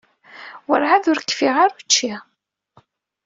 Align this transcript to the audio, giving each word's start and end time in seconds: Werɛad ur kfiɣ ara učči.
Werɛad 0.67 1.05
ur 1.11 1.19
kfiɣ 1.29 1.55
ara 1.63 1.75
učči. 1.79 2.13